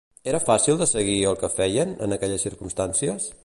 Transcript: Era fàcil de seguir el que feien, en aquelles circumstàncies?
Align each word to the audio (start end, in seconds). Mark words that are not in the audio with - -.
Era 0.29 0.37
fàcil 0.45 0.79
de 0.79 0.87
seguir 0.91 1.17
el 1.33 1.37
que 1.43 1.51
feien, 1.59 1.95
en 2.07 2.17
aquelles 2.17 2.47
circumstàncies? 2.49 3.33